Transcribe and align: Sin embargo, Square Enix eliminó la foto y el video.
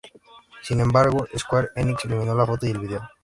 Sin 0.63 0.79
embargo, 0.79 1.27
Square 1.37 1.69
Enix 1.75 2.05
eliminó 2.05 2.33
la 2.33 2.47
foto 2.47 2.65
y 2.65 2.71
el 2.71 2.79
video. 2.79 3.07